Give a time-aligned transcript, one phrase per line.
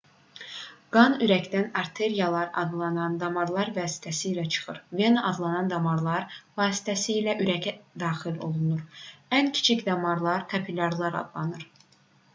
[0.95, 6.25] qan ürəkdən arteriyalar adlanan damarlar vasitəsilə çıxır vena adlanan damarlar
[6.61, 7.73] vasitəsilə isə ürəyə
[8.05, 8.83] daxil olur
[9.41, 11.69] ən kiçik damarlar kapilyarlar adlanır